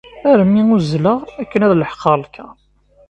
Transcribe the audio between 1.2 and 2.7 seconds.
akken ad leḥqeɣ lkaṛ.